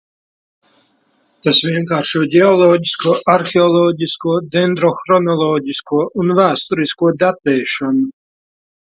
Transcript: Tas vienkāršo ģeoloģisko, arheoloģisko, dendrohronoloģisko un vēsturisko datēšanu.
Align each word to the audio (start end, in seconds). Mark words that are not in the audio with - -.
Tas 1.47 1.57
vienkāršo 1.65 2.21
ģeoloģisko, 2.35 3.13
arheoloģisko, 3.33 4.33
dendrohronoloģisko 4.55 5.99
un 6.23 6.33
vēsturisko 6.41 7.13
datēšanu. 7.25 8.03